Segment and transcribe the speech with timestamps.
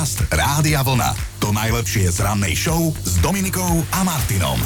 [0.00, 1.12] Podcast Rádia Vlna.
[1.44, 4.56] To najlepšie z rannej show s Dominikou a Martinom.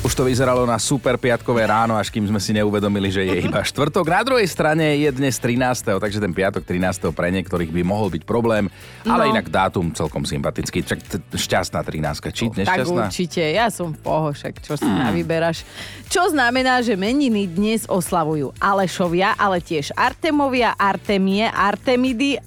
[0.00, 3.60] Už to vyzeralo na super piatkové ráno, až kým sme si neuvedomili, že je iba
[3.60, 4.08] štvrtok.
[4.08, 5.92] Na druhej strane je dnes 13.
[6.00, 7.12] takže ten piatok 13.
[7.12, 8.72] pre niektorých by mohol byť problém,
[9.04, 9.36] ale No.
[9.36, 10.80] inak dátum celkom sympatický.
[10.80, 12.32] Čak t- šťastná 13.
[12.32, 13.12] Či Tak nešťastná?
[13.12, 15.12] určite, ja som v poho, však čo si hmm.
[15.20, 15.68] vyberáš.
[16.08, 22.40] Čo znamená, že meniny dnes oslavujú Alešovia, ale tiež Artemovia, Artemie, Artemidy,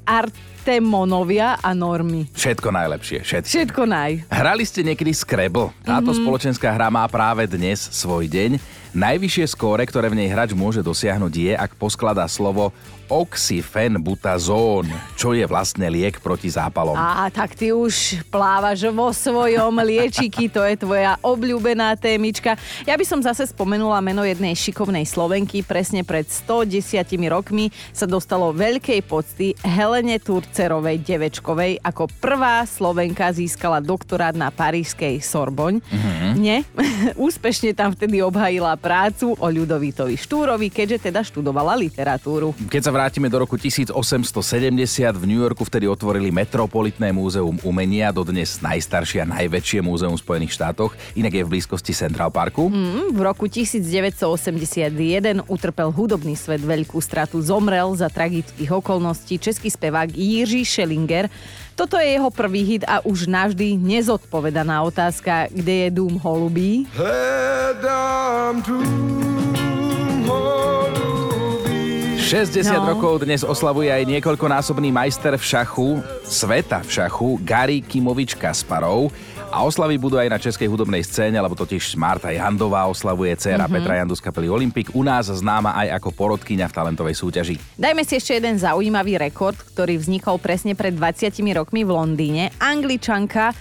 [0.61, 2.29] Artemonovia a Normy.
[2.37, 3.49] Všetko najlepšie, všetko.
[3.49, 4.29] Všetko naj.
[4.29, 5.73] Hrali ste niekedy Scrabble?
[5.81, 6.21] Táto mm-hmm.
[6.21, 8.61] spoločenská hra má práve dnes svoj deň.
[8.93, 12.69] Najvyššie skóre, ktoré v nej hráč môže dosiahnuť je, ak poskladá slovo
[13.11, 14.87] oxyfenbutazón,
[15.19, 16.95] čo je vlastne liek proti zápalom.
[16.95, 22.55] Á, tak ty už plávaš vo svojom liečiky, to je tvoja obľúbená témička.
[22.87, 25.59] Ja by som zase spomenula meno jednej šikovnej Slovenky.
[25.67, 31.83] Presne pred 110 rokmi sa dostalo veľkej pocty Helene Turcerovej Devečkovej.
[31.83, 35.83] Ako prvá Slovenka získala doktorát na parížskej Sorboň.
[35.83, 36.31] Mm-hmm.
[36.39, 36.63] Nie?
[37.27, 42.55] Úspešne tam vtedy obhajila prácu o Ľudovitovi Štúrovi, keďže teda študovala literatúru.
[42.71, 43.97] Keď sa vrátime do roku 1870,
[45.17, 50.53] v New Yorku vtedy otvorili Metropolitné múzeum umenia, dodnes najstaršie a najväčšie múzeum v Spojených
[50.53, 52.69] štátoch, inak je v blízkosti Central Parku.
[53.09, 54.93] V roku 1981
[55.49, 57.41] utrpel hudobný svet veľkú stratu.
[57.41, 61.25] Zomrel za tragických okolností český spevák Jiří Schellinger.
[61.73, 66.85] Toto je jeho prvý hit a už navždy nezodpovedaná otázka, kde je dům holubí.
[72.31, 72.95] 60 No.
[72.95, 79.11] rokov dnes oslavuje aj niekoľkonásobný majster v šachu, sveta v šachu, Gary Kimovič Kasparov.
[79.51, 83.75] A oslavy budú aj na českej hudobnej scéne, lebo totiž Marta Jandová oslavuje dcéra mm-hmm.
[83.83, 87.59] Petra Jandu z kapely Olympik, u nás známa aj ako porodkyňa v talentovej súťaži.
[87.75, 92.55] Dajme si ešte jeden zaujímavý rekord, ktorý vznikol presne pred 20 rokmi v Londýne.
[92.63, 93.51] Angličanka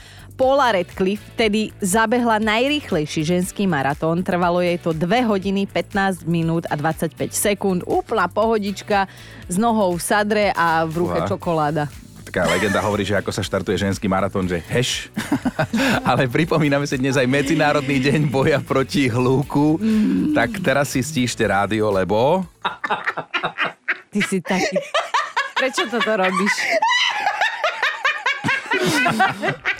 [0.40, 4.24] Paula Radcliffe vtedy zabehla najrýchlejší ženský maratón.
[4.24, 7.84] Trvalo jej to 2 hodiny 15 minút a 25 sekúnd.
[7.84, 9.04] Úplná pohodička
[9.52, 11.28] s nohou v sadre a v ruke Fúha.
[11.28, 11.84] čokoláda.
[12.24, 15.12] Taká legenda hovorí, že ako sa štartuje ženský maratón, že heš.
[16.08, 19.76] Ale pripomíname si dnes aj Medzinárodný deň boja proti hľúku.
[19.76, 20.32] Mm.
[20.32, 22.48] Tak teraz si stíšte rádio, lebo...
[24.08, 24.72] Ty si taký...
[25.52, 26.54] Prečo toto robíš?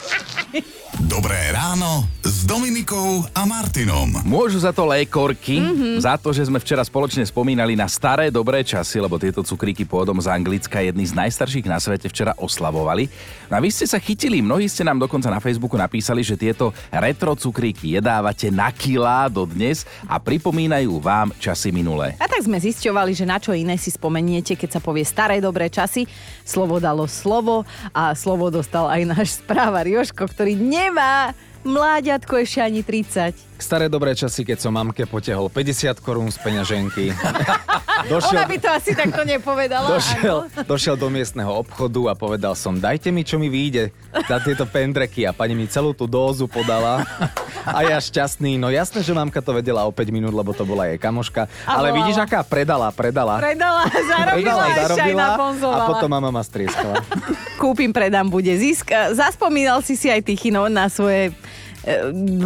[1.00, 2.08] Dobré ráno
[2.40, 4.08] s Dominikou a Martinom.
[4.24, 6.00] Môžu za to lékorky, mm-hmm.
[6.00, 10.16] za to, že sme včera spoločne spomínali na staré dobré časy, lebo tieto cukríky pôvodom
[10.16, 13.12] z Anglicka jedný z najstarších na svete včera oslavovali.
[13.52, 16.72] No a vy ste sa chytili, mnohí ste nám dokonca na Facebooku napísali, že tieto
[16.88, 22.16] retro cukríky jedávate na kilá dodnes a pripomínajú vám časy minulé.
[22.16, 25.68] A tak sme zisťovali, že na čo iné si spomeniete, keď sa povie staré dobré
[25.68, 26.08] časy.
[26.48, 32.80] Slovo dalo slovo a slovo dostal aj náš správar Joško, ktorý nemá mláďatko ešte ani
[32.84, 33.60] 30.
[33.60, 37.12] Staré dobré časy, keď som mamke potehol 50 korún z peňaženky.
[38.08, 39.96] Ona by to asi takto nepovedala.
[39.96, 40.62] došiel, áno.
[40.64, 43.92] došiel do miestneho obchodu a povedal som, dajte mi, čo mi vyjde
[44.28, 47.04] za tieto pendreky a pani mi celú tú dózu podala.
[47.60, 50.88] A ja šťastný, no jasné, že mamka to vedela o 5 minút, lebo to bola
[50.88, 51.44] jej kamoška.
[51.68, 53.36] Ale vidíš, aká predala, predala.
[53.36, 55.84] Predala, zarobila, aj naponzovala.
[55.84, 57.04] a potom mama ma strieskala.
[57.60, 58.88] Kúpim, predám, bude zisk.
[59.12, 61.36] Zaspomínal si si aj ty, Chino, na svoje
[61.82, 62.44] 20.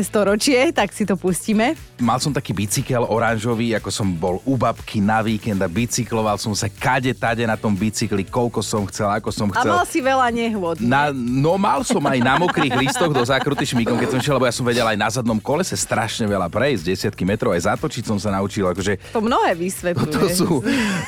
[0.00, 1.76] storočie, tak si to pustíme.
[1.96, 6.52] Mal som taký bicykel oranžový, ako som bol u babky na víkend a bicykloval som
[6.52, 9.72] sa kade tade na tom bicykli, koľko som chcel, ako som A chcel.
[9.74, 10.80] mal si veľa nehôd.
[10.80, 14.44] Na, no mal som aj na mokrých listoch do zákruty šmíkom, keď som šiel, lebo
[14.44, 18.16] ja som vedel aj na zadnom kolese strašne veľa prejsť, desiatky metrov, aj zatočiť som
[18.16, 20.08] sa naučil, akože To mnohé vysvetľuje.
[20.08, 20.48] toto sú,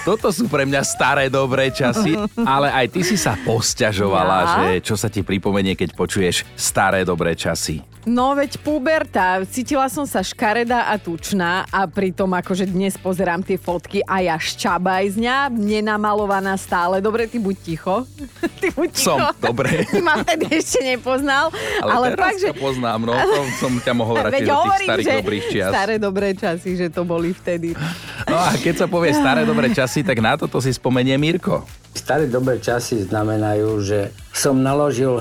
[0.04, 4.48] toto sú pre mňa staré dobré časy, ale aj ty si sa posťažovala, Ja?
[4.52, 7.71] že čo sa ti pripomenie, keď počuješ staré dobré časy.
[8.02, 13.54] No veď puberta, cítila som sa škareda a tučná a pritom akože dnes pozerám tie
[13.54, 16.98] fotky a ja šťabajzňa, nenamalovaná stále.
[16.98, 18.02] Dobre, ty buď ticho.
[18.62, 19.14] Ty buď ticho.
[19.14, 19.82] Som, dobre.
[19.94, 21.54] Ty ma vtedy ešte nepoznal.
[21.78, 22.50] Ale, ale teraz fakt, že...
[22.58, 25.70] poznám, no to som ťa mohol vrátiť Veď do tých hovorím, starých že dobrých čias.
[25.70, 27.78] staré dobré časy, že to boli vtedy.
[28.26, 31.62] No a keď sa povie staré dobré časy, tak na toto si spomenie Mirko.
[31.92, 35.20] Staré dobré časy znamenajú, že som naložil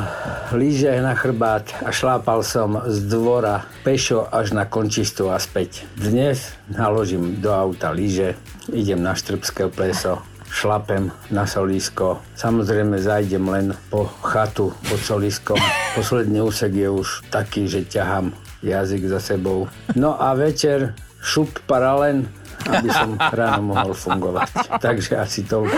[0.56, 5.84] lyže na chrbát a šlápal som z dvora pešo až na končistu a späť.
[6.00, 8.40] Dnes naložím do auta lyže,
[8.72, 12.24] idem na Štrbské pleso, šlapem na solísko.
[12.40, 15.60] Samozrejme zajdem len po chatu pod soliskom.
[16.00, 18.32] Posledný úsek je už taký, že ťahám
[18.64, 19.68] jazyk za sebou.
[20.00, 22.32] No a večer šup paralen,
[22.64, 24.80] aby som ráno mohol fungovať.
[24.80, 25.78] Takže asi toľko.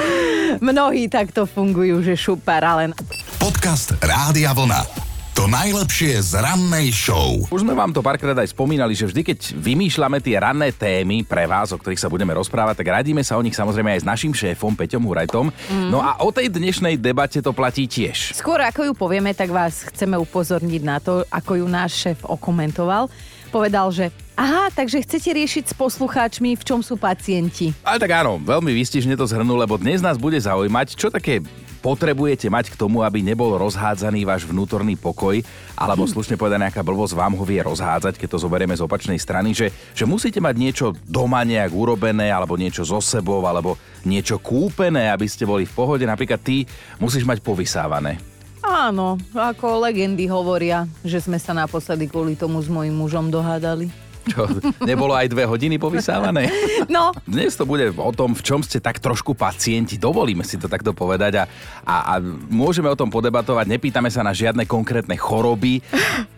[0.60, 2.92] Mnohí takto fungujú, že šupara len.
[3.40, 5.14] Podcast Rádia Vlna.
[5.34, 7.42] To najlepšie z rannej show.
[7.50, 11.50] Už sme vám to párkrát aj spomínali, že vždy, keď vymýšľame tie ranné témy pre
[11.50, 14.30] vás, o ktorých sa budeme rozprávať, tak radíme sa o nich samozrejme aj s našim
[14.30, 15.50] šéfom Peťom Hurajtom.
[15.50, 15.90] Mm.
[15.90, 18.38] No a o tej dnešnej debate to platí tiež.
[18.38, 23.10] Skôr ako ju povieme, tak vás chceme upozorniť na to, ako ju náš šéf okomentoval.
[23.50, 27.70] Povedal, že Aha, takže chcete riešiť s poslucháčmi, v čom sú pacienti.
[27.86, 31.38] Ale tak áno, veľmi výstižne to zhrnul, lebo dnes nás bude zaujímať, čo také
[31.84, 35.38] potrebujete mať k tomu, aby nebol rozhádzaný váš vnútorný pokoj,
[35.76, 39.52] alebo slušne povedané, nejaká blbosť vám ho vie rozhádzať, keď to zoberieme z opačnej strany,
[39.52, 45.12] že, že musíte mať niečo doma nejak urobené, alebo niečo so sebou, alebo niečo kúpené,
[45.12, 46.08] aby ste boli v pohode.
[46.08, 46.66] Napríklad ty
[46.98, 48.18] musíš mať povysávané.
[48.64, 53.92] Áno, ako legendy hovoria, že sme sa naposledy kvôli tomu s mojim mužom dohádali.
[54.24, 54.48] Čo,
[54.88, 56.48] nebolo aj dve hodiny povysávané?
[56.88, 57.12] No.
[57.28, 60.00] Dnes to bude o tom, v čom ste tak trošku pacienti.
[60.00, 61.46] Dovolíme si to takto povedať a,
[61.84, 63.68] a, a môžeme o tom podebatovať.
[63.68, 65.84] Nepýtame sa na žiadne konkrétne choroby.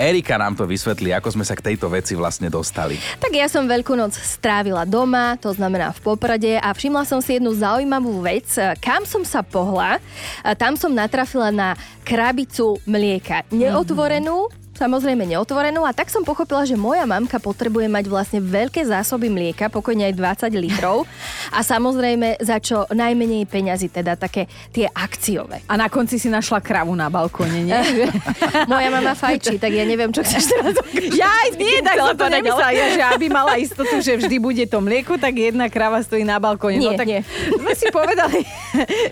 [0.01, 2.97] Erika nám to vysvetlí, ako sme sa k tejto veci vlastne dostali.
[3.21, 7.37] Tak ja som Veľkú noc strávila doma, to znamená v Poprade a všimla som si
[7.37, 8.45] jednu zaujímavú vec.
[8.81, 9.97] Kam som sa pohla,
[10.55, 11.73] tam som natrafila na
[12.05, 13.43] krabicu mlieka.
[13.49, 19.31] Neotvorenú, samozrejme neotvorenú a tak som pochopila, že moja mamka potrebuje mať vlastne veľké zásoby
[19.31, 21.07] mlieka, pokojne aj 20 litrov
[21.51, 25.63] a samozrejme za čo najmenej peňazí, teda také tie akciové.
[25.67, 27.81] A na konci si našla kravu na balkóne, nie?
[28.71, 30.75] moja mama fajčí, tak ja neviem, čo chceš teraz
[31.21, 34.65] Ja aj nie, tak som to nemyslela, ja, že aby mala istotu, že vždy bude
[34.65, 36.81] to mlieko, tak jedna krava stojí na balkóne.
[36.81, 37.21] Nie, no tak nie.
[37.53, 38.41] sme si povedali,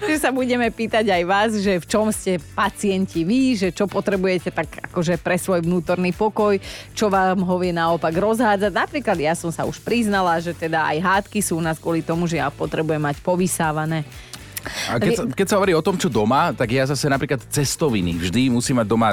[0.09, 4.49] že sa budeme pýtať aj vás, že v čom ste pacienti vy, že čo potrebujete
[4.49, 6.57] tak akože pre svoj vnútorný pokoj,
[6.95, 8.71] čo vám ho vie naopak rozhádzať.
[8.71, 12.25] Napríklad ja som sa už priznala, že teda aj hádky sú u nás kvôli tomu,
[12.25, 14.07] že ja potrebujem mať povysávané.
[14.87, 18.15] A keď, sa, keď sa hovorí o tom, čo doma, tak ja zase napríklad cestoviny.
[18.15, 19.11] Vždy musím mať doma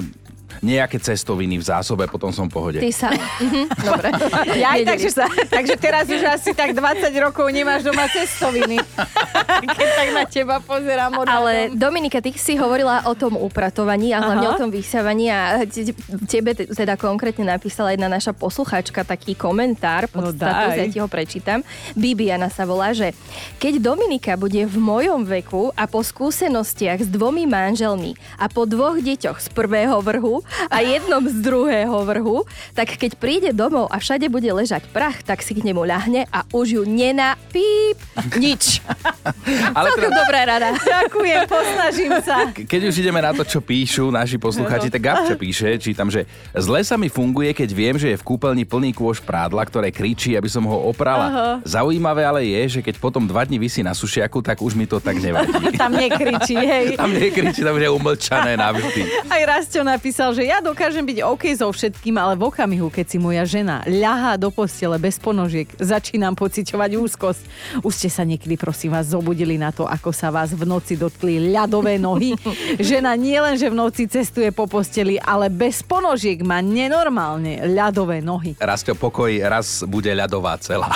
[0.61, 2.79] nejaké cestoviny v zásobe, potom som v pohode.
[2.79, 3.09] Ty sa.
[3.11, 4.09] Mhm, Dobre.
[4.55, 8.77] Ja aj takže, sa, takže teraz už asi tak 20 rokov nemáš doma cestoviny.
[9.71, 11.33] Keď tak na teba pozerám odhadom.
[11.43, 14.55] Ale Dominika, ty si hovorila o tom upratovaní a hlavne Aha.
[14.55, 15.97] o tom vysiavaní a te-
[16.27, 20.99] tebe te- teda konkrétne napísala jedna naša poslucháčka taký komentár pod No status, ja ti
[20.99, 21.65] ho prečítam.
[21.93, 23.13] Bibiana sa volá, že
[23.57, 28.97] keď Dominika bude v mojom veku a po skúsenostiach s dvomi manželmi a po dvoch
[28.97, 32.45] deťoch z prvého vrhu a jednom z druhého vrhu,
[32.75, 36.47] tak keď príde domov a všade bude ležať prach, tak si k nemu ľahne a
[36.51, 37.99] už ju nená píp
[38.37, 38.81] nič.
[39.79, 40.69] Ale teda, dobrá rada.
[40.75, 42.37] Ďakujem, posnažím sa.
[42.55, 46.27] keď už ideme na to, čo píšu naši poslucháči, tak Gabča píše, čítam, že
[46.57, 50.35] zle sa mi funguje, keď viem, že je v kúpeľni plný kôž prádla, ktoré kričí,
[50.35, 51.27] aby som ho oprala.
[51.31, 51.49] Aha.
[51.65, 54.99] Zaujímavé ale je, že keď potom dva dní vysí na sušiaku, tak už mi to
[54.99, 55.53] tak nevadí.
[55.77, 56.87] Tam nekričí, hej.
[57.01, 59.31] Tam nekričí, tam je umlčané navždy.
[59.31, 63.19] Aj Rastio napísal, že ja dokážem byť OK so všetkým, ale v okamihu, keď si
[63.21, 67.43] moja žena ľahá do postele bez ponožiek, začínam pociťovať úzkosť.
[67.85, 71.53] Už ste sa niekedy, prosím vás, zobudili na to, ako sa vás v noci dotkli
[71.53, 72.37] ľadové nohy.
[72.81, 78.25] Žena nie len, že v noci cestuje po posteli, ale bez ponožiek má nenormálne ľadové
[78.25, 78.57] nohy.
[78.57, 80.89] Rastio, pokoj raz bude ľadová celá.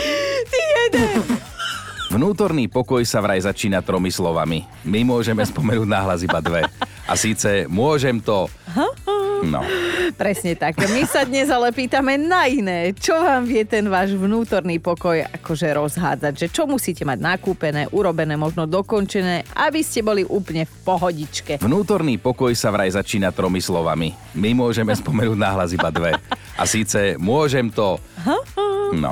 [0.52, 1.42] Ty jeden!
[2.12, 4.68] Vnútorný pokoj sa vraj začína tromi slovami.
[4.84, 6.68] My môžeme spomenúť náhlas iba dve.
[7.08, 8.52] A síce môžem to...
[9.42, 9.60] No.
[10.22, 10.78] Presne tak.
[10.78, 12.94] My sa dnes ale pýtame na iné.
[12.94, 16.32] Čo vám vie ten váš vnútorný pokoj akože rozhádzať?
[16.38, 21.52] Že čo musíte mať nakúpené, urobené, možno dokončené, aby ste boli úplne v pohodičke.
[21.58, 24.14] Vnútorný pokoj sa vraj začína tromi slovami.
[24.38, 26.14] My môžeme spomenúť náhlas iba dve.
[26.54, 27.98] A síce môžem to...
[28.92, 29.10] No.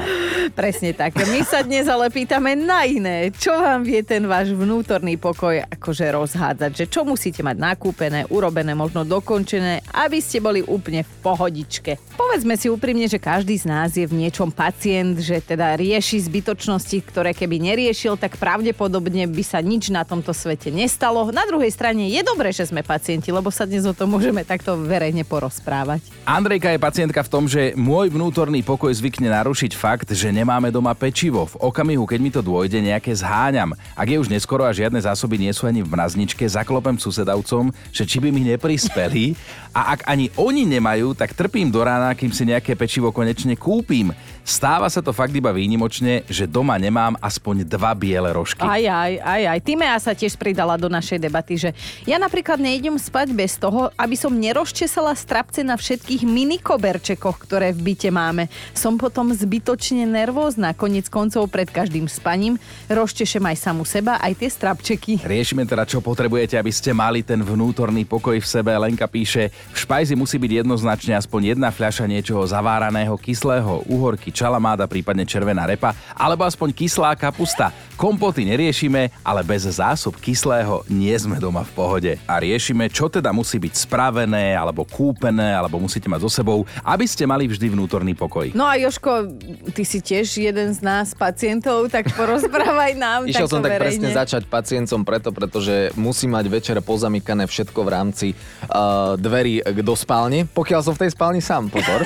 [0.52, 1.16] Presne tak.
[1.16, 3.32] My sa dnes ale pýtame na iné.
[3.32, 6.70] Čo vám vie ten váš vnútorný pokoj akože rozhádzať?
[6.76, 11.96] Že čo musíte mať nakúpené, urobené, možno dokončené, aby ste boli úplne v pohodičke.
[12.20, 17.00] Povedzme si úprimne, že každý z nás je v niečom pacient, že teda rieši zbytočnosti,
[17.08, 21.24] ktoré keby neriešil, tak pravdepodobne by sa nič na tomto svete nestalo.
[21.32, 24.76] Na druhej strane je dobré, že sme pacienti, lebo sa dnes o tom môžeme takto
[24.76, 26.04] verejne porozprávať.
[26.28, 30.94] Andrejka je pacientka v tom, že môj vnútorný pokoj zvykne narušiť fakt, že nemáme doma
[30.96, 31.46] pečivo.
[31.46, 33.74] V okamihu, keď mi to dôjde, nejaké zháňam.
[33.92, 38.06] Ak je už neskoro a žiadne zásoby nie sú ani v mrazničke, zaklopem susedavcom, že
[38.06, 39.34] či by mi neprispeli.
[39.70, 44.10] A ak ani oni nemajú, tak trpím do rána, kým si nejaké pečivo konečne kúpim.
[44.42, 48.66] Stáva sa to fakt iba výnimočne, že doma nemám aspoň dva biele rožky.
[48.66, 49.58] Aj, aj, aj, aj.
[49.62, 51.70] Timea sa tiež pridala do našej debaty, že
[52.02, 57.94] ja napríklad nejdem spať bez toho, aby som nerozčesala strapce na všetkých minikoberčekoch, ktoré v
[57.94, 58.50] byte máme.
[58.74, 60.72] Som potom zbytočná zbytočne nervózna.
[60.72, 62.56] Konec koncov pred každým spaním
[62.88, 65.20] rozčešem aj samu seba, aj tie strapčeky.
[65.20, 68.72] Riešime teda, čo potrebujete, aby ste mali ten vnútorný pokoj v sebe.
[68.72, 74.88] Lenka píše, v špajzi musí byť jednoznačne aspoň jedna fľaša niečoho zaváraného, kyslého, uhorky, čalamáda,
[74.88, 77.68] prípadne červená repa, alebo aspoň kyslá kapusta.
[78.00, 82.12] Kompoty neriešime, ale bez zásob kyslého nie sme doma v pohode.
[82.24, 87.04] A riešime, čo teda musí byť spravené, alebo kúpené, alebo musíte mať so sebou, aby
[87.04, 88.56] ste mali vždy vnútorný pokoj.
[88.56, 89.28] No a Joško,
[89.72, 93.84] ty si tiež jeden z nás pacientov, tak porozprávaj nám Išiel takto som tak verejne.
[93.86, 99.94] presne začať pacientom preto, pretože musí mať večer pozamykané všetko v rámci uh, dverí do
[99.94, 100.44] spálne.
[100.50, 102.02] Pokiaľ som v tej spálni sám, pozor.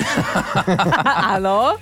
[1.35, 1.75] Áno.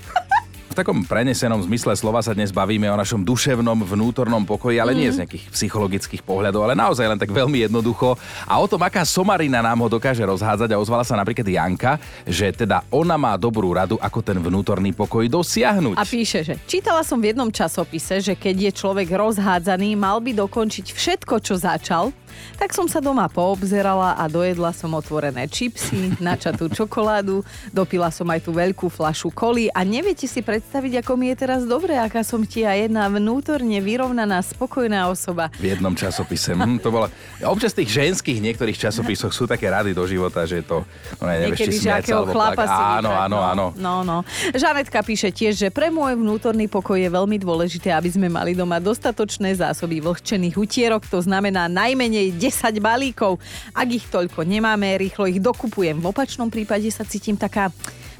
[0.74, 5.06] V takom prenesenom zmysle slova sa dnes bavíme o našom duševnom vnútornom pokoji, ale nie
[5.06, 8.18] z nejakých psychologických pohľadov, ale naozaj len tak veľmi jednoducho.
[8.50, 12.50] A o tom, aká somarina nám ho dokáže rozhádzať a ozvala sa napríklad Janka, že
[12.50, 15.94] teda ona má dobrú radu, ako ten vnútorný pokoj dosiahnuť.
[15.94, 20.34] A píše, že čítala som v jednom časopise, že keď je človek rozhádzaný, mal by
[20.34, 22.10] dokončiť všetko, čo začal.
[22.58, 28.46] Tak som sa doma poobzerala a dojedla som otvorené čipsy, načatú čokoládu, dopila som aj
[28.46, 32.46] tú veľkú flašu koli a neviete si predstaviť, ako mi je teraz dobre, aká som
[32.46, 35.50] ti a jedna vnútorne vyrovnaná, spokojná osoba.
[35.60, 36.56] v jednom časopise.
[36.56, 37.12] Hm, to bola...
[37.44, 40.88] Občas v tých ženských niektorých časopisoch sú také rady do života, že to...
[41.20, 43.42] No, ne, nevieš, Niekedy, či smiať alebo chlapa si Áno, vybrať, áno, no.
[43.44, 43.66] áno.
[43.76, 44.18] No, no.
[44.56, 48.80] Žanetka píše tiež, že pre môj vnútorný pokoj je veľmi dôležité, aby sme mali doma
[48.80, 53.42] dostatočné zásoby vlhčených utierok, to znamená najmenej 10 balíkov.
[53.76, 56.00] Ak ich toľko nemáme, rýchlo ich dokupujem.
[56.00, 57.74] V opačnom prípade sa cítim taká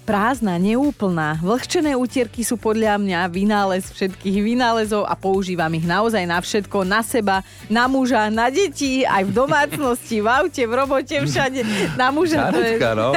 [0.04, 1.40] prázdna, neúplná.
[1.40, 7.02] Vlhčené utierky sú podľa mňa vynález všetkých vynálezov a používam ich naozaj na všetko, na
[7.02, 7.42] seba,
[7.72, 11.64] na muža, na deti, aj v domácnosti, v aute, v robote, všade.
[11.96, 12.76] Na muža to je...
[12.94, 13.16] No.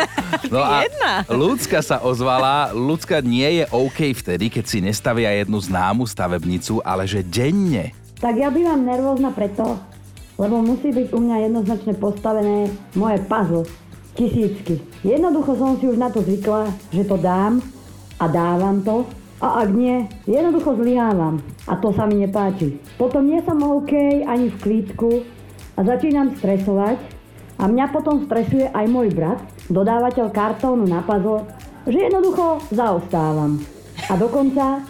[0.48, 1.12] no a Jedna.
[1.26, 2.70] Ľudská sa ozvala.
[2.70, 7.90] Ľudská nie je OK vtedy, keď si nestavia jednu známu stavebnicu, ale že denne.
[8.16, 9.76] Tak ja bývam nervózna preto,
[10.36, 13.64] lebo musí byť u mňa jednoznačne postavené moje puzzle.
[14.16, 14.80] Tisícky.
[15.04, 17.60] Jednoducho som si už na to zvykla, že to dám
[18.16, 19.04] a dávam to.
[19.44, 21.44] A ak nie, jednoducho zlyhávam.
[21.68, 22.80] A to sa mi nepáči.
[22.96, 23.92] Potom nie som OK
[24.24, 25.20] ani v klídku
[25.76, 26.96] a začínam stresovať.
[27.60, 29.40] A mňa potom stresuje aj môj brat,
[29.72, 31.44] dodávateľ kartónu na puzzle,
[31.88, 33.60] že jednoducho zaostávam.
[34.08, 34.84] A dokonca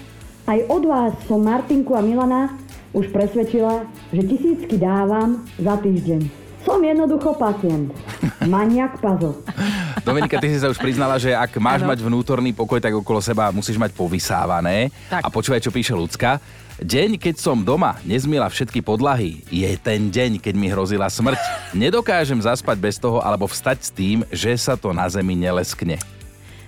[0.46, 2.54] aj od vás som Martinku a Milana
[2.96, 6.48] už presvedčila, že tisícky dávam za týždeň.
[6.64, 7.94] Som jednoducho pacient.
[8.42, 9.38] Maniak puzzle.
[10.02, 11.94] Dominika, ty si sa už priznala, že ak máš Áno.
[11.94, 14.90] mať vnútorný pokoj, tak okolo seba musíš mať povysávané.
[15.06, 15.22] Tak.
[15.22, 16.42] A počúvaj, čo píše ľudská.
[16.82, 21.38] Deň, keď som doma, nezmila všetky podlahy, je ten deň, keď mi hrozila smrť.
[21.72, 26.15] Nedokážem zaspať bez toho alebo vstať s tým, že sa to na zemi neleskne.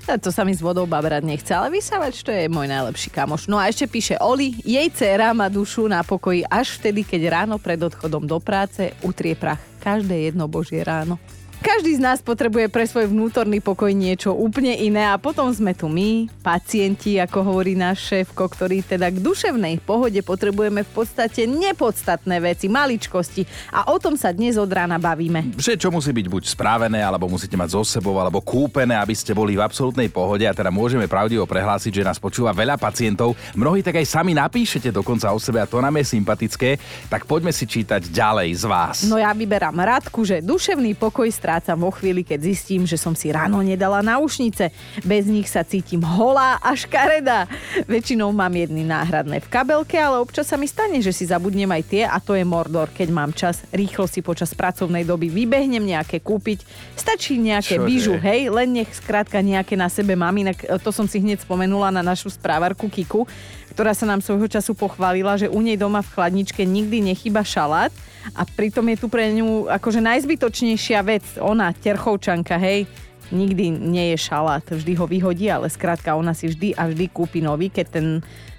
[0.08, 3.44] A to sa mi s vodou babrať nechce, ale vysávač to je môj najlepší kamoš.
[3.44, 7.60] No a ešte píše Oli, jej dcéra má dušu na pokoji až vtedy, keď ráno
[7.60, 11.20] pred odchodom do práce utrie prach každé jedno božie ráno.
[11.58, 15.90] Každý z nás potrebuje pre svoj vnútorný pokoj niečo úplne iné a potom sme tu
[15.90, 22.38] my, pacienti, ako hovorí náš šéfko, ktorý teda k duševnej pohode potrebujeme v podstate nepodstatné
[22.38, 25.58] veci, maličkosti a o tom sa dnes od rána bavíme.
[25.58, 29.58] Čo musí byť buď správené, alebo musíte mať so sebou, alebo kúpené, aby ste boli
[29.58, 33.34] v absolútnej pohode a teda môžeme pravdivo prehlásiť, že nás počúva veľa pacientov.
[33.58, 36.78] Mnohí tak aj sami napíšete dokonca o sebe a to nám je sympatické.
[37.10, 38.96] Tak poďme si čítať ďalej z vás.
[39.10, 43.32] No ja vyberám Radku, že duševný pokoj strácam vo chvíli, keď zistím, že som si
[43.32, 44.68] ráno nedala náušnice.
[45.00, 47.48] Bez nich sa cítim holá a škaredá.
[47.88, 51.82] Väčšinou mám jedny náhradné v kabelke, ale občas sa mi stane, že si zabudnem aj
[51.88, 52.92] tie a to je mordor.
[52.92, 56.68] Keď mám čas, rýchlo si počas pracovnej doby vybehnem nejaké kúpiť.
[56.92, 57.88] Stačí nejaké Čože?
[57.88, 60.36] bižu, hej, len nech skrátka nejaké na sebe mám.
[60.36, 63.24] Inak e, to som si hneď spomenula na našu správarku Kiku,
[63.72, 67.88] ktorá sa nám svojho času pochválila, že u nej doma v chladničke nikdy nechyba šalát
[68.34, 72.87] a pritom je tu pre ňu akože najzbytočnejšia vec, ona, terchovčanka, hej,
[73.33, 77.45] nikdy nie je šalát, vždy ho vyhodí, ale skrátka ona si vždy a vždy kúpi
[77.45, 78.07] nový, keď ten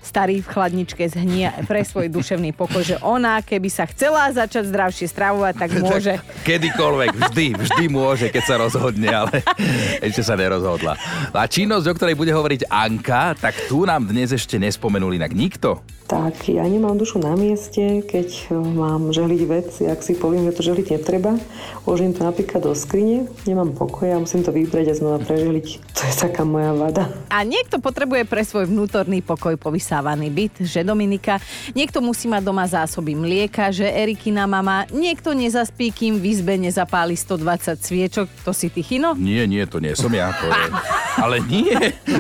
[0.02, 5.08] starý v chladničke zhnie pre svoj duševný pokoj, že ona, keby sa chcela začať zdravšie
[5.12, 6.14] stravovať, tak môže.
[6.48, 9.44] Kedykoľvek, vždy, vždy môže, keď sa rozhodne, ale
[10.08, 10.98] ešte sa nerozhodla.
[11.36, 15.84] A činnosť, o ktorej bude hovoriť Anka, tak tu nám dnes ešte nespomenul inak nikto.
[16.10, 20.58] Tak ja nemám dušu na mieste, keď eh, mám žehliť veci, ak si poviem, že
[20.58, 21.38] to žehliť netreba,
[21.86, 25.68] uložím to napríklad do skrine, nemám pokoj a musím to vybrať a znova prežehliť.
[25.94, 27.14] To je taká moja vada.
[27.30, 31.42] A niekto potrebuje pre svoj vnútorný pokoj povysáť vytesávaný byt, že Dominika.
[31.74, 34.86] Niekto musí mať doma zásoby mlieka, že Erikina mama.
[34.94, 38.30] Niekto nezaspí, kým v izbe nezapáli 120 sviečok.
[38.46, 39.18] To si ty, Chino?
[39.18, 40.30] Nie, nie, to nie som ja.
[40.30, 40.62] To je...
[41.26, 41.74] Ale nie,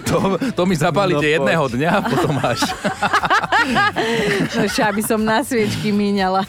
[0.04, 1.36] to, to mi zapálite No, poď.
[1.40, 2.60] jedného dňa a potom až.
[4.50, 6.48] No aby som na sviečky míňala.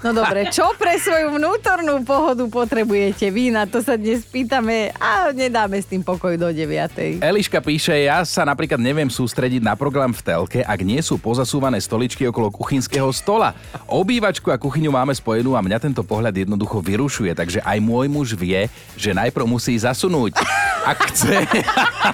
[0.00, 3.50] No dobre, čo pre svoju vnútornú pohodu potrebujete vy?
[3.50, 7.20] Na to sa dnes pýtame a nedáme s tým pokoj do 9.
[7.20, 11.82] Eliška píše, ja sa napríklad neviem sústrediť na program v telke, ak nie sú pozasúvané
[11.82, 13.58] stoličky okolo kuchynského stola.
[13.90, 18.38] Obývačku a kuchyňu máme spojenú a mňa tento pohľad jednoducho vyrušuje, takže aj môj muž
[18.38, 20.38] vie, že najprv musí zasunúť.
[20.84, 21.48] Ak chce,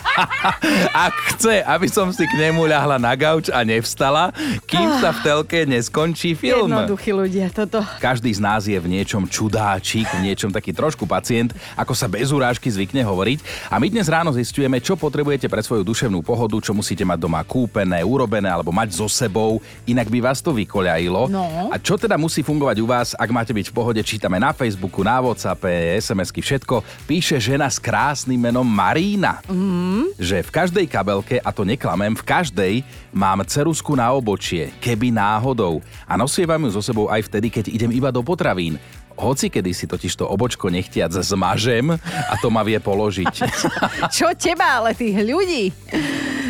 [1.11, 4.33] ak chce, aby som si k nemu ľahla na gauč a nevstala,
[4.65, 6.71] kým sa v telke neskončí film.
[6.71, 7.83] Jednoduchí ľudia, toto.
[7.99, 12.31] Každý z nás je v niečom čudáčik, v niečom taký trošku pacient, ako sa bez
[12.31, 13.69] urážky zvykne hovoriť.
[13.69, 17.43] A my dnes ráno zistujeme, čo potrebujete pre svoju duševnú pohodu, čo musíte mať doma
[17.43, 21.27] kúpené, urobené alebo mať so sebou, inak by vás to vykoľajilo.
[21.27, 21.75] No.
[21.75, 25.03] A čo teda musí fungovať u vás, ak máte byť v pohode, čítame na Facebooku,
[25.03, 26.87] na Whatsappe, SMS-ky, všetko.
[27.11, 30.15] Píše žena s krásnym menom Marína, mm.
[30.21, 32.75] že v každej kabelke, a to neklamem, v každej
[33.11, 35.83] mám cerusku na obočie, keby náhodou.
[36.07, 38.79] A nosievam ju so sebou aj vtedy, keď idem iba do potravín.
[39.21, 43.35] Hoci kedy si totiž to obočko nechtiac zmažem a to ma vie položiť.
[44.17, 45.69] Čo teba, ale tých ľudí?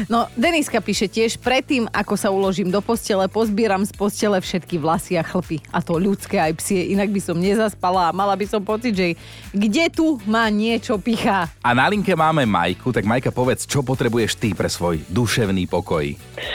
[0.08, 5.18] No, Deniska píše tiež, predtým, ako sa uložím do postele, pozbieram z postele všetky vlasy
[5.18, 5.60] a chlpy.
[5.74, 9.18] A to ľudské aj psie, inak by som nezaspala a mala by som pocit, že
[9.52, 11.50] kde tu ma niečo pichá.
[11.60, 16.06] A na linke máme Majku, tak Majka povedz, čo potrebuješ ty pre svoj duševný pokoj.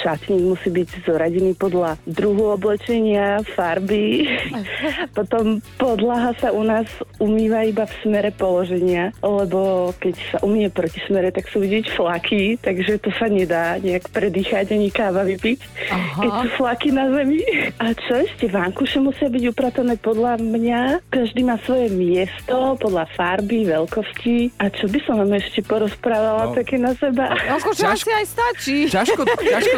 [0.01, 4.25] Šatník musí byť zoradený podľa druhu oblečenia, farby.
[5.17, 5.61] Potom
[6.05, 6.85] podlaha sa u nás
[7.17, 12.61] umýva iba v smere položenia, lebo keď sa umie proti smere, tak sú vidieť flaky,
[12.61, 15.57] takže to sa nedá nejak predýchať ani káva vypiť,
[15.89, 16.21] Aha.
[16.21, 17.41] keď sú flaky na zemi.
[17.81, 18.45] A čo ešte?
[18.45, 21.09] Vánkuše musia byť upratané podľa mňa.
[21.09, 24.61] Každý má svoje miesto, podľa farby, veľkosti.
[24.61, 26.53] A čo by som vám ešte porozprávala No.
[26.53, 27.33] také na seba?
[27.33, 28.77] Čo Ťažko- asi aj stačí.
[28.85, 29.77] Ťažko, ťažko,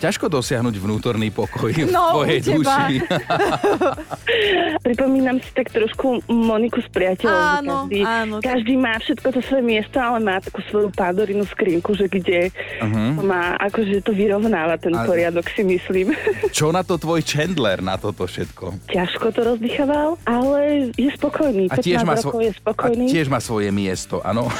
[0.00, 2.74] ťažko dosiahnuť vnútorný pokoj v No, tvojej u teba.
[2.80, 2.96] duši.
[4.86, 7.42] Pripomínam si tak trošku Moniku s priateľom.
[7.60, 11.44] Áno, každý, áno, tak- každý má všetko to svoje miesto, ale má takú svoju pádorinu
[11.48, 13.20] skrinku, že kde uh-huh.
[13.24, 16.12] má, akože to vyrovnáva ten A- poriadok, si myslím.
[16.56, 18.90] Čo na to tvoj Chandler, na toto všetko?
[18.92, 21.72] Ťažko to rozdychával, ale je spokojný.
[21.72, 23.06] A tiež, 15 má svo- je a spokojný.
[23.08, 24.46] tiež má svoje miesto, áno.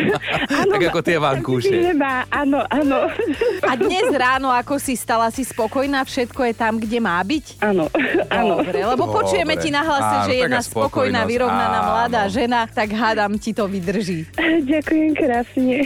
[0.60, 1.74] Áno, tak ako tie vankúše.
[2.30, 2.98] áno, áno.
[3.64, 7.62] A dnes ráno, ako si stala si spokojná, všetko je tam, kde má byť?
[7.62, 7.86] Áno,
[8.28, 8.60] áno.
[8.60, 9.16] Dobre, lebo Dobre.
[9.22, 11.88] počujeme ti na hlase, Áno, že jedna spokojná, vyrovnaná áno.
[11.94, 14.26] mladá žena, tak hádam ti to vydrží.
[14.66, 15.76] Ďakujem krásne.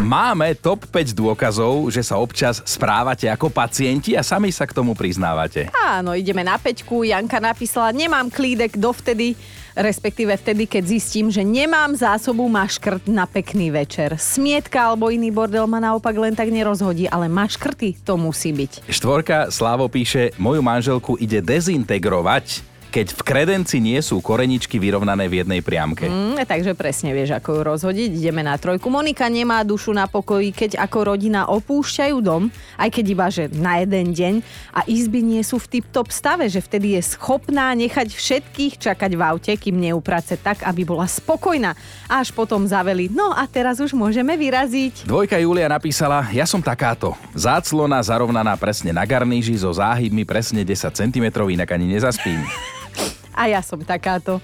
[0.00, 4.96] Máme top 5 dôkazov, že sa občas správate ako pacienti a sami sa k tomu
[4.96, 5.68] priznávate.
[5.72, 7.04] Áno, ideme na peťku.
[7.04, 9.36] Janka napísala, nemám klídek dovtedy,
[9.76, 14.16] respektíve vtedy, keď zistím, že nemám zásobu maškrt na pekný večer.
[14.16, 18.88] Smietka alebo iný bordel ma naopak len tak nerozhodí, ale maškrty to musí byť.
[18.88, 25.40] Štvorka Slavo píše, moju manželku ide dezintegrovať, keď v kredenci nie sú koreničky vyrovnané v
[25.40, 26.04] jednej priamke.
[26.04, 28.08] Mm, takže presne vieš, ako ju rozhodiť.
[28.20, 28.92] Ideme na trojku.
[28.92, 33.80] Monika nemá dušu na pokoji, keď ako rodina opúšťajú dom, aj keď iba, že na
[33.80, 34.34] jeden deň
[34.76, 39.22] a izby nie sú v tip-top stave, že vtedy je schopná nechať všetkých čakať v
[39.24, 41.72] aute, kým neuprace tak, aby bola spokojná.
[42.12, 45.08] A až potom zaveli, no a teraz už môžeme vyraziť.
[45.08, 47.16] Dvojka Julia napísala, ja som takáto.
[47.32, 52.44] Záclona zarovnaná presne na garníži so záhybmi presne 10 cm, inak ani nezaspím.
[53.34, 54.40] A ja som takáto.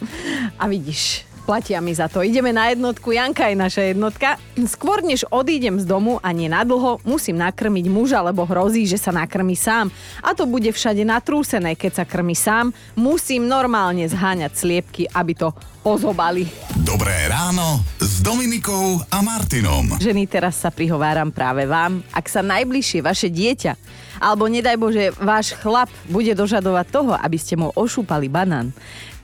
[0.59, 2.21] A vidíš, platia mi za to.
[2.21, 4.37] Ideme na jednotku, Janka je naša jednotka.
[4.69, 9.01] Skôr než odídem z domu a nie na dlho, musím nakrmiť muža, lebo hrozí, že
[9.01, 9.89] sa nakrmi sám.
[10.21, 12.77] A to bude všade natrúsené, keď sa krmi sám.
[13.01, 15.49] Musím normálne zháňať sliepky, aby to
[15.81, 16.45] pozobali.
[16.85, 19.97] Dobré ráno s Dominikou a Martinom.
[19.97, 22.05] Ženy, teraz sa prihováram práve vám.
[22.13, 23.73] Ak sa najbližšie vaše dieťa
[24.21, 28.75] alebo nedaj Bože, váš chlap bude dožadovať toho, aby ste mu ošúpali banán,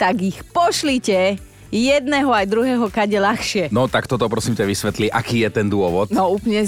[0.00, 1.36] tak ich pošlite
[1.74, 3.74] jedného aj druhého kade ľahšie.
[3.74, 6.14] No tak toto prosím ťa vysvetli, aký je ten dôvod.
[6.14, 6.62] No úplne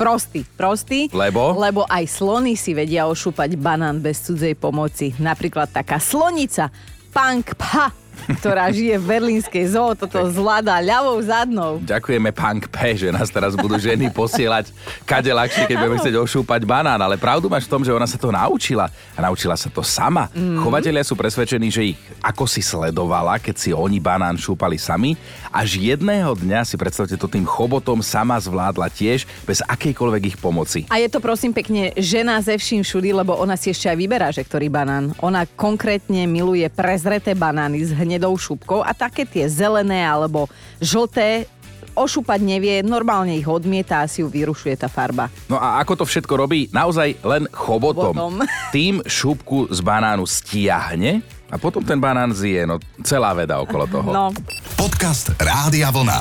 [0.00, 1.12] prostý, prostý.
[1.12, 1.52] Lebo?
[1.60, 5.12] Lebo aj slony si vedia ošúpať banán bez cudzej pomoci.
[5.20, 6.72] Napríklad taká slonica,
[7.12, 7.92] punk pha,
[8.40, 11.80] ktorá žije v berlínskej zoo, toto zvláda ľavou zadnou.
[11.84, 14.72] Ďakujeme Punk P, že nás teraz budú ženy posielať
[15.04, 17.00] kade ľahšie, keď budeme chcieť ošúpať banán.
[17.00, 18.88] Ale pravdu máš v tom, že ona sa to naučila.
[19.14, 20.32] A naučila sa to sama.
[20.32, 20.60] Mm.
[20.62, 25.14] Chovatelia sú presvedčení, že ich ako si sledovala, keď si oni banán šúpali sami.
[25.52, 30.88] Až jedného dňa si predstavte to tým chobotom sama zvládla tiež, bez akejkoľvek ich pomoci.
[30.90, 34.28] A je to prosím pekne žena ze vším všudy, lebo ona si ešte aj vyberá,
[34.34, 35.14] že ktorý banán.
[35.22, 40.46] Ona konkrétne miluje prezreté banány s hnedou šupkou a také tie zelené alebo
[40.78, 41.48] žlté
[41.94, 45.30] ošúpať nevie, normálne ich odmieta a si ju vyrušuje tá farba.
[45.46, 46.66] No a ako to všetko robí?
[46.74, 48.12] Naozaj len chobotom.
[48.12, 48.42] Chobotom.
[48.76, 52.66] Tým šupku z banánu stiahne a potom ten banán zje.
[52.66, 54.10] No celá veda okolo toho.
[54.10, 54.34] No.
[54.74, 56.20] Podcast Rádia Vlna.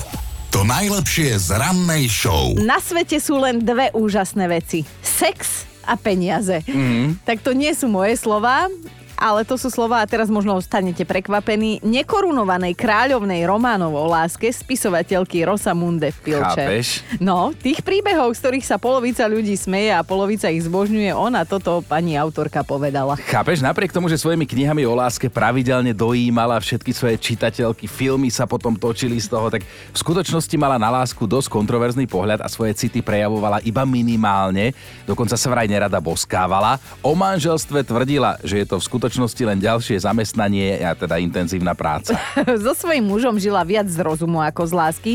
[0.54, 2.54] To najlepšie z rannej show.
[2.62, 4.86] Na svete sú len dve úžasné veci.
[5.02, 6.62] Sex a peniaze.
[6.70, 7.18] Mm.
[7.26, 8.70] Tak to nie sú moje slova,
[9.24, 15.48] ale to sú slova a teraz možno stanete prekvapení nekorunovanej kráľovnej románov o láske spisovateľky
[15.48, 16.44] Rosamunde Pilče.
[16.44, 16.88] Chápeš?
[17.24, 21.80] No, tých príbehov, z ktorých sa polovica ľudí smeje a polovica ich zbožňuje, ona toto
[21.88, 23.16] pani autorka povedala.
[23.16, 28.44] Chápeš, napriek tomu, že svojimi knihami o láske pravidelne dojímala všetky svoje čitateľky, filmy sa
[28.44, 32.76] potom točili z toho, tak v skutočnosti mala na lásku dosť kontroverzný pohľad a svoje
[32.76, 34.76] city prejavovala iba minimálne,
[35.08, 36.76] dokonca sa vraj nerada boskávala.
[37.00, 39.13] O manželstve tvrdila, že je to v skutočnosti
[39.46, 42.18] len ďalšie zamestnanie a teda intenzívna práca.
[42.64, 45.14] so svojím mužom žila viac z rozumu ako z lásky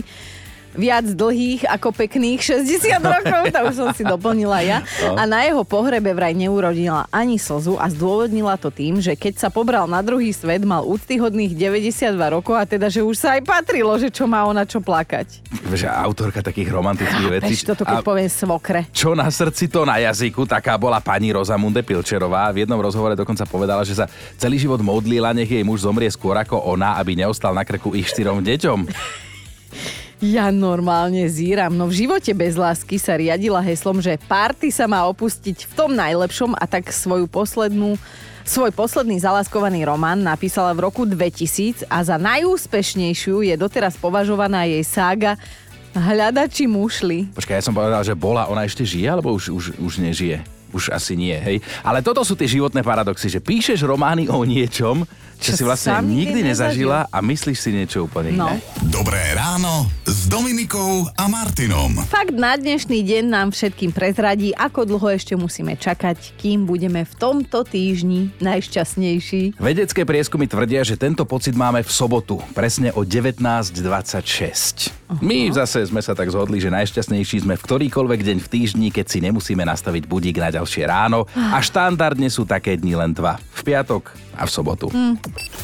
[0.78, 4.78] viac dlhých ako pekných 60 rokov, to už som si doplnila ja.
[5.18, 9.48] A na jeho pohrebe vraj neurodila ani slzu a zdôvodnila to tým, že keď sa
[9.50, 13.90] pobral na druhý svet, mal úctyhodných 92 rokov a teda, že už sa aj patrilo,
[13.98, 15.42] že čo má ona čo plakať.
[15.74, 17.52] Že autorka takých romantických vecí.
[17.58, 18.86] Veď toto keď A poviem svokre.
[18.94, 22.54] čo na srdci, to na jazyku, taká bola pani Rozamunde Pilčerová.
[22.54, 24.06] V jednom rozhovore dokonca povedala, že sa
[24.38, 28.06] celý život modlila, nech jej muž zomrie skôr ako ona, aby neostal na krku ich
[28.06, 28.78] štyrom deťom.
[30.18, 35.06] Ja normálne zíram, no v živote bez lásky sa riadila heslom, že party sa má
[35.06, 37.94] opustiť v tom najlepšom a tak svoju poslednú
[38.48, 44.80] Svoj posledný zaláskovaný román napísala v roku 2000 a za najúspešnejšiu je doteraz považovaná jej
[44.88, 45.36] sága
[45.92, 47.28] Hľadači mušli.
[47.36, 50.40] Počkaj, ja som povedal, že bola, ona ešte žije, alebo už, už, už nežije?
[50.72, 51.60] Už asi nie, hej.
[51.84, 55.04] Ale toto sú tie životné paradoxy, že píšeš romány o niečom,
[55.38, 58.50] čo, Čo si vlastne nikdy nikdy nezažila a myslíš si niečo úplne No.
[58.50, 58.60] iné.
[58.84, 61.94] Dobré ráno s Dominikou a Martinom.
[62.04, 67.12] Fakt na dnešný deň nám všetkým prezradí, ako dlho ešte musíme čakať, kým budeme v
[67.14, 69.56] tomto týždni najšťastnejší.
[69.56, 74.92] Vedecké prieskumy tvrdia, že tento pocit máme v sobotu, presne o 19.26.
[75.18, 79.06] My zase sme sa tak zhodli, že najšťastnejší sme v ktorýkoľvek deň v týždni, keď
[79.06, 83.40] si nemusíme nastaviť budík na ďalšie ráno a štandardne sú také dni len dva.
[83.52, 84.86] V piatok a v sobotu.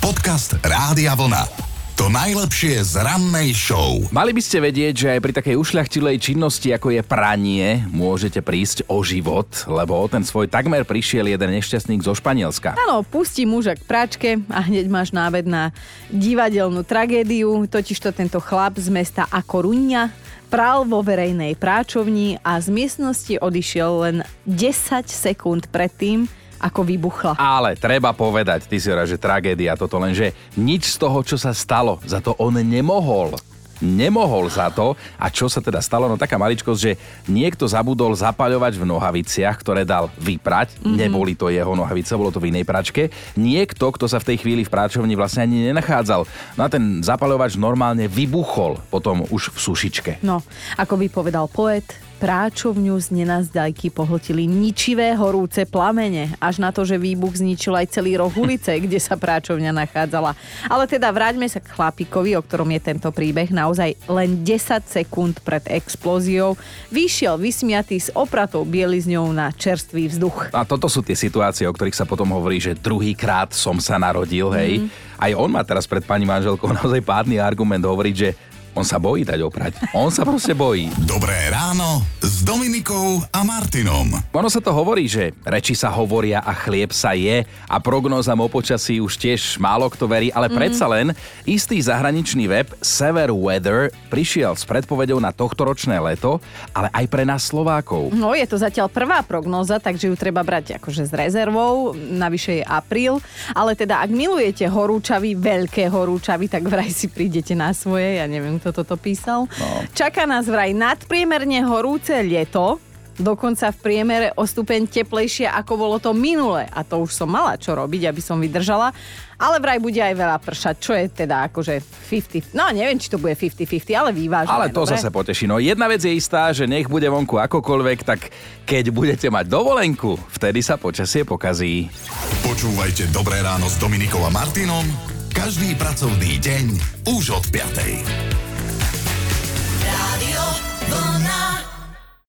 [0.02, 1.46] Podcast Rádia Vlna.
[1.94, 4.02] To najlepšie z rannej show.
[4.10, 8.82] Mali by ste vedieť, že aj pri takej ušľachtilej činnosti, ako je pranie, môžete prísť
[8.90, 12.74] o život, lebo o ten svoj takmer prišiel jeden nešťastník zo Španielska.
[12.74, 15.70] Áno, pustí muža k práčke a hneď máš náved na
[16.10, 20.10] divadelnú tragédiu, totižto tento chlap z mesta A Coruña
[20.50, 24.16] pral vo verejnej práčovni a z miestnosti odišiel len
[24.50, 26.26] 10 sekúnd predtým,
[26.64, 27.36] ako vybuchla.
[27.36, 31.52] Ale treba povedať, ty si hovorila, že tragédia toto, lenže nič z toho, čo sa
[31.52, 33.36] stalo, za to on nemohol.
[33.84, 34.94] Nemohol za to.
[35.18, 36.06] A čo sa teda stalo?
[36.06, 36.96] No taká maličkosť, že
[37.26, 40.78] niekto zabudol zapaľovať v nohaviciach, ktoré dal vyprať.
[40.78, 40.94] Mm-hmm.
[40.94, 43.10] Neboli to jeho nohavice, bolo to v inej pračke.
[43.34, 46.22] Niekto, kto sa v tej chvíli v práčovni vlastne ani nenachádzal.
[46.54, 50.12] No a ten zapaľovač normálne vybuchol potom už v sušičke.
[50.22, 50.40] No,
[50.78, 51.84] ako by povedal poet,
[52.16, 58.16] práčovňu z nenazdajky pohltili ničivé horúce plamene, až na to, že výbuch zničil aj celý
[58.16, 60.38] roh ulice, kde sa práčovňa nachádzala.
[60.70, 63.50] Ale teda vráťme sa k chlapíkovi, o ktorom je tento príbeh.
[63.50, 66.56] Naozaj len 10 sekúnd pred explóziou
[66.94, 70.54] vyšiel vysmiatý s opratou bielizňou na čerstvý vzduch.
[70.54, 74.48] A toto sú tie situácie, o ktorých sa potom hovorí, že druhýkrát som sa narodil,
[74.54, 74.80] hej.
[74.80, 75.14] Mm-hmm.
[75.14, 78.30] Aj on má teraz pred pani manželkou naozaj pádny argument hovoriť, že
[78.74, 79.72] on sa bojí dať oprať.
[79.94, 80.90] On sa proste bojí.
[81.06, 84.10] Dobré ráno s Dominikou a Martinom.
[84.34, 88.50] Ono sa to hovorí, že reči sa hovoria a chlieb sa je a prognózam o
[88.50, 90.54] počasí už tiež málo kto verí, ale mm.
[90.58, 91.14] predsa len
[91.46, 96.42] istý zahraničný web Sever Weather prišiel s predpovedou na tohtoročné leto,
[96.74, 98.10] ale aj pre nás Slovákov.
[98.10, 102.64] No, je to zatiaľ prvá prognóza, takže ju treba brať akože s rezervou, navyše je
[102.66, 103.22] apríl,
[103.54, 108.63] ale teda ak milujete horúčavy, veľké horúčavy, tak vraj si prídete na svoje, ja neviem,
[108.64, 109.44] kto toto písal.
[109.44, 109.68] No.
[109.92, 112.80] Čaká nás vraj nadpriemerne horúce leto,
[113.20, 116.64] dokonca v priemere o stupeň teplejšie, ako bolo to minule.
[116.64, 118.88] A to už som mala čo robiť, aby som vydržala.
[119.36, 123.20] Ale vraj bude aj veľa pršať, čo je teda akože 50, no neviem, či to
[123.20, 124.56] bude 50-50, ale vyvážené.
[124.56, 124.96] Ale to dobre?
[124.96, 125.44] zase poteší.
[125.44, 128.32] No jedna vec je istá, že nech bude vonku akokoľvek, tak
[128.64, 131.92] keď budete mať dovolenku, vtedy sa počasie pokazí.
[132.40, 136.64] Počúvajte Dobré ráno s Dominikom a Martinom každý pracovný deň
[137.10, 138.43] už od 5.